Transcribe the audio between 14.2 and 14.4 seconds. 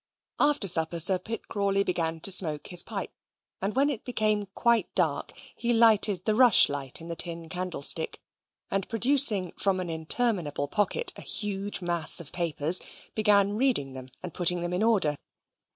and